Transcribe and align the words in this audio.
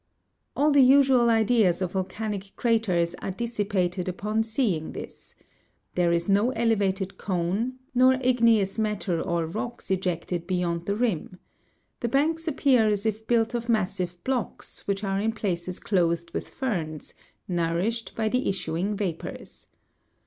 "All 0.55 0.71
the 0.71 0.81
usual 0.81 1.29
ideas 1.29 1.79
of 1.79 1.91
volcanic 1.91 2.53
craters 2.55 3.13
are 3.21 3.29
dissipated 3.29 4.09
upon 4.09 4.41
seeing 4.41 4.93
this. 4.93 5.35
Tiierc 5.95 6.15
is 6.15 6.27
no 6.27 6.49
elevated 6.53 7.19
cone, 7.19 7.75
no 7.93 8.13
igneous 8.19 8.79
matter 8.79 9.21
or 9.21 9.45
rocks 9.45 9.91
ejected 9.91 10.47
beyond 10.47 10.87
the 10.87 10.95
rim. 10.95 11.37
The 11.99 12.07
banks 12.09 12.47
appear 12.47 12.87
as 12.87 13.05
if 13.05 13.27
built 13.27 13.53
of 13.53 13.69
massive 13.69 14.17
blocks, 14.23 14.87
which 14.87 15.03
are 15.03 15.19
in 15.19 15.33
places 15.33 15.77
clothed 15.77 16.31
with 16.31 16.49
ferns, 16.49 17.13
nourished 17.47 18.13
by 18.15 18.27
the 18.27 18.49
issuing 18.49 18.95
vapours. 18.95 19.67